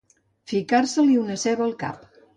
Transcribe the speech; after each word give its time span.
Ficar-se-li 0.51 1.19
una 1.27 1.39
ceba 1.45 1.69
al 1.71 1.77
cap. 1.85 2.13